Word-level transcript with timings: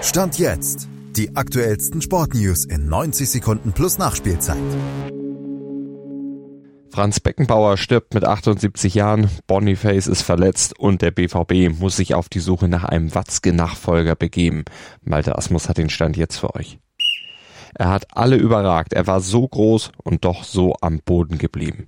Stand 0.00 0.38
jetzt. 0.38 0.88
Die 1.16 1.34
aktuellsten 1.34 2.00
Sportnews 2.00 2.64
in 2.64 2.88
90 2.88 3.28
Sekunden 3.28 3.72
plus 3.72 3.98
Nachspielzeit. 3.98 4.56
Franz 6.90 7.18
Beckenbauer 7.18 7.76
stirbt 7.76 8.14
mit 8.14 8.24
78 8.24 8.94
Jahren, 8.94 9.28
Boniface 9.48 10.06
ist 10.06 10.22
verletzt 10.22 10.78
und 10.78 11.02
der 11.02 11.10
BVB 11.10 11.80
muss 11.80 11.96
sich 11.96 12.14
auf 12.14 12.28
die 12.28 12.38
Suche 12.38 12.68
nach 12.68 12.84
einem 12.84 13.12
Watzke-Nachfolger 13.12 14.14
begeben. 14.14 14.64
Malte 15.02 15.36
Asmus 15.36 15.68
hat 15.68 15.78
den 15.78 15.90
Stand 15.90 16.16
jetzt 16.16 16.36
für 16.36 16.54
euch. 16.54 16.78
Er 17.74 17.88
hat 17.88 18.06
alle 18.16 18.36
überragt. 18.36 18.92
Er 18.92 19.08
war 19.08 19.20
so 19.20 19.46
groß 19.46 19.90
und 20.04 20.24
doch 20.24 20.44
so 20.44 20.76
am 20.80 21.00
Boden 21.04 21.38
geblieben. 21.38 21.86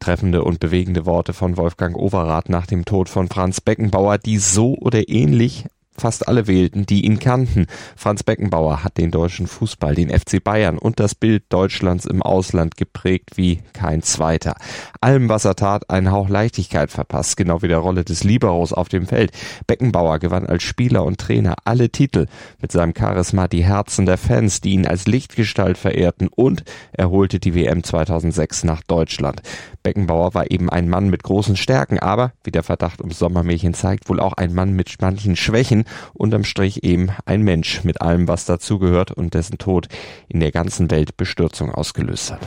Treffende 0.00 0.42
und 0.42 0.58
bewegende 0.58 1.06
Worte 1.06 1.32
von 1.32 1.56
Wolfgang 1.56 1.96
Overath 1.96 2.48
nach 2.48 2.66
dem 2.66 2.84
Tod 2.84 3.08
von 3.08 3.28
Franz 3.28 3.60
Beckenbauer, 3.60 4.18
die 4.18 4.38
so 4.38 4.74
oder 4.74 5.08
ähnlich 5.08 5.66
fast 5.96 6.28
alle 6.28 6.46
wählten, 6.46 6.86
die 6.86 7.04
ihn 7.04 7.18
kannten. 7.18 7.66
Franz 7.96 8.22
Beckenbauer 8.22 8.82
hat 8.84 8.98
den 8.98 9.10
deutschen 9.10 9.46
Fußball, 9.46 9.94
den 9.94 10.10
FC 10.10 10.42
Bayern 10.42 10.78
und 10.78 11.00
das 11.00 11.14
Bild 11.14 11.44
Deutschlands 11.50 12.06
im 12.06 12.22
Ausland 12.22 12.76
geprägt 12.76 13.36
wie 13.36 13.60
kein 13.72 14.02
zweiter. 14.02 14.56
Allem, 15.00 15.28
was 15.28 15.44
er 15.44 15.54
tat, 15.54 15.90
einen 15.90 16.10
Hauch 16.10 16.28
Leichtigkeit 16.28 16.90
verpasst, 16.90 17.36
genau 17.36 17.62
wie 17.62 17.68
der 17.68 17.78
Rolle 17.78 18.04
des 18.04 18.24
Liberos 18.24 18.72
auf 18.72 18.88
dem 18.88 19.06
Feld. 19.06 19.32
Beckenbauer 19.66 20.18
gewann 20.18 20.46
als 20.46 20.62
Spieler 20.62 21.04
und 21.04 21.18
Trainer 21.18 21.56
alle 21.64 21.90
Titel, 21.90 22.26
mit 22.60 22.72
seinem 22.72 22.94
Charisma 22.96 23.48
die 23.48 23.64
Herzen 23.64 24.06
der 24.06 24.18
Fans, 24.18 24.60
die 24.60 24.72
ihn 24.72 24.86
als 24.86 25.06
Lichtgestalt 25.06 25.78
verehrten 25.78 26.28
und 26.28 26.64
er 26.92 27.10
holte 27.10 27.38
die 27.38 27.54
WM 27.54 27.84
2006 27.84 28.64
nach 28.64 28.82
Deutschland. 28.82 29.42
Beckenbauer 29.82 30.34
war 30.34 30.50
eben 30.50 30.70
ein 30.70 30.88
Mann 30.88 31.08
mit 31.08 31.22
großen 31.22 31.56
Stärken, 31.56 31.98
aber, 31.98 32.32
wie 32.44 32.50
der 32.50 32.62
Verdacht 32.62 33.00
ums 33.00 33.18
Sommermärchen 33.18 33.74
zeigt, 33.74 34.08
wohl 34.08 34.20
auch 34.20 34.34
ein 34.34 34.54
Mann 34.54 34.72
mit 34.74 34.94
manchen 35.00 35.36
Schwächen, 35.36 35.84
unterm 36.14 36.44
Strich 36.44 36.84
eben 36.84 37.10
ein 37.24 37.42
Mensch 37.42 37.84
mit 37.84 38.00
allem, 38.00 38.28
was 38.28 38.44
dazugehört 38.44 39.12
und 39.12 39.34
dessen 39.34 39.58
Tod 39.58 39.88
in 40.28 40.40
der 40.40 40.52
ganzen 40.52 40.90
Welt 40.90 41.16
Bestürzung 41.16 41.72
ausgelöst 41.72 42.32
hat. 42.32 42.40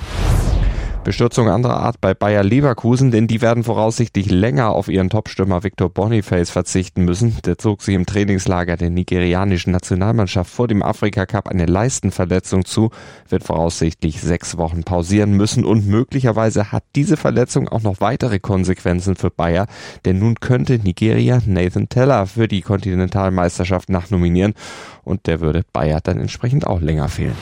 Bestürzung 1.06 1.50
anderer 1.50 1.78
Art 1.78 2.02
bei 2.02 2.16
Bayer 2.16 2.44
Leverkusen, 2.44 3.11
denn 3.11 3.28
die 3.28 3.39
werden 3.39 3.64
voraussichtlich 3.64 4.31
länger 4.31 4.72
auf 4.72 4.88
ihren 4.88 5.11
Topstürmer 5.11 5.64
Victor 5.64 5.88
Boniface 5.88 6.50
verzichten 6.50 7.06
müssen. 7.06 7.38
Der 7.45 7.59
zog 7.59 7.84
sich 7.84 7.94
im 7.94 8.08
Trainingslager 8.08 8.75
der 8.75 8.89
nigerianischen 8.89 9.72
Nationalmannschaft 9.72 10.50
vor 10.50 10.67
dem 10.67 10.81
Afrika 10.81 11.28
Cup 11.28 11.48
eine 11.48 11.67
Leistenverletzung 11.67 12.66
zu, 12.66 12.89
wird 13.30 13.44
voraussichtlich 13.44 14.20
sechs 14.20 14.58
Wochen 14.58 14.83
pausieren 14.83 15.33
müssen 15.33 15.64
und 15.64 15.88
möglicherweise 15.88 16.72
hat 16.72 16.83
diese 16.95 17.17
Verletzung 17.17 17.70
auch 17.70 17.83
noch 17.83 18.02
weitere 18.02 18.39
Konsequenzen 18.39 19.16
für 19.16 19.30
Bayer, 19.30 19.67
denn 20.06 20.17
nun 20.17 20.39
könnte 20.39 20.80
Nigeria 20.80 21.39
Nathan 21.45 21.88
Teller 21.88 22.26
für 22.26 22.48
die 22.48 22.61
Kontinentalmeisterschaft 22.61 23.89
nachnominieren 23.89 24.56
und 25.03 25.28
der 25.28 25.39
würde 25.39 25.61
Bayer 25.72 26.02
dann 26.02 26.20
entsprechend 26.20 26.66
auch 26.66 26.81
länger 26.81 27.09
fehlen. 27.09 27.36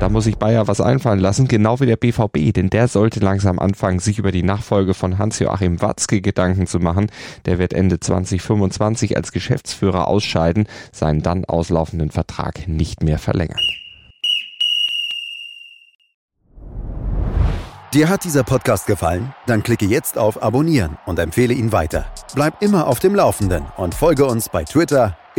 Da 0.00 0.08
muss 0.08 0.24
sich 0.24 0.38
Bayer 0.38 0.66
was 0.66 0.80
einfallen 0.80 1.20
lassen, 1.20 1.46
genau 1.46 1.78
wie 1.78 1.84
der 1.84 1.98
BVB, 1.98 2.54
denn 2.54 2.70
der 2.70 2.88
sollte 2.88 3.20
langsam 3.20 3.58
anfangen, 3.58 3.98
sich 3.98 4.18
über 4.18 4.32
die 4.32 4.42
Nachfolge 4.42 4.94
von 4.94 5.18
Hans-Joachim 5.18 5.82
Watzke 5.82 6.22
Gedanken 6.22 6.66
zu 6.66 6.78
machen. 6.78 7.10
Der 7.44 7.58
wird 7.58 7.74
Ende 7.74 8.00
2025 8.00 9.18
als 9.18 9.30
Geschäftsführer 9.30 10.08
ausscheiden, 10.08 10.66
seinen 10.90 11.20
dann 11.20 11.44
auslaufenden 11.44 12.10
Vertrag 12.10 12.66
nicht 12.66 13.02
mehr 13.02 13.18
verlängern. 13.18 13.60
Dir 17.92 18.08
hat 18.08 18.24
dieser 18.24 18.44
Podcast 18.44 18.86
gefallen? 18.86 19.34
Dann 19.46 19.62
klicke 19.62 19.84
jetzt 19.84 20.16
auf 20.16 20.42
Abonnieren 20.42 20.96
und 21.04 21.18
empfehle 21.18 21.52
ihn 21.52 21.72
weiter. 21.72 22.06
Bleib 22.34 22.62
immer 22.62 22.86
auf 22.86 23.00
dem 23.00 23.14
Laufenden 23.14 23.66
und 23.76 23.94
folge 23.94 24.24
uns 24.24 24.48
bei 24.48 24.64
Twitter, 24.64 25.18